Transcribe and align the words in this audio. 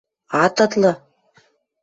Ат 0.43 0.55
ытлы! 0.65 0.93